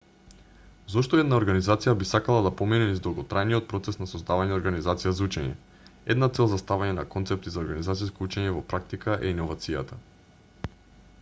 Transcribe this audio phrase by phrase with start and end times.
[0.91, 5.53] зошто една организација би сакала да помине низ долготрајниот процес на создавање организација за учење
[6.15, 9.99] една цел за ставање на концепти за организациско учење во практика е иновацијата